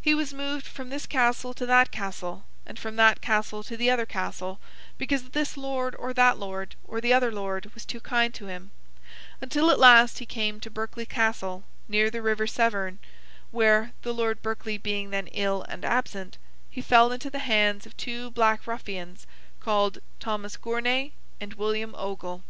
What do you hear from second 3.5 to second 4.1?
to the other